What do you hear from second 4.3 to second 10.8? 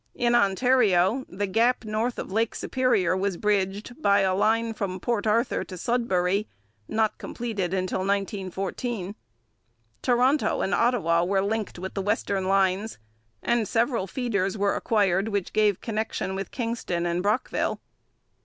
line from Port Arthur to Sudbury, not completed until 1914. Toronto and